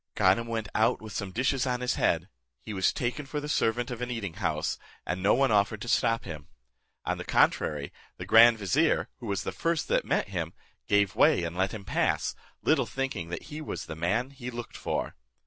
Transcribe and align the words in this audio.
Ganem 0.15 0.47
went 0.47 0.67
out 0.73 0.99
with 0.99 1.13
some 1.13 1.29
dishes 1.31 1.67
on 1.67 1.79
his 1.81 1.93
head: 1.93 2.27
he 2.59 2.73
was 2.73 2.91
taken 2.91 3.27
for 3.27 3.39
the 3.39 3.47
servant 3.47 3.91
of 3.91 4.01
an 4.01 4.09
eating 4.09 4.33
house, 4.33 4.79
and 5.05 5.21
no 5.21 5.35
one 5.35 5.51
offered 5.51 5.79
to 5.83 5.87
stop 5.87 6.23
him. 6.23 6.47
On 7.05 7.19
the 7.19 7.23
contrary, 7.23 7.93
the 8.17 8.25
grand 8.25 8.57
vizier, 8.57 9.09
who 9.19 9.27
was 9.27 9.43
the 9.43 9.51
first 9.51 9.87
that 9.89 10.03
met 10.03 10.29
him, 10.29 10.53
gave 10.87 11.15
way 11.15 11.43
and 11.43 11.55
let 11.55 11.71
him 11.71 11.85
pass, 11.85 12.33
little 12.63 12.87
thinking 12.87 13.29
that 13.29 13.43
he 13.53 13.61
was 13.61 13.85
the 13.85 13.95
man 13.95 14.31
he 14.31 14.49
looked 14.49 14.75
for. 14.75 15.13